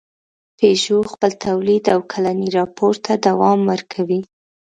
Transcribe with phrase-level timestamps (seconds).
[0.57, 4.21] پيژو خپل تولید او کلني راپور ته دوام ورکوي.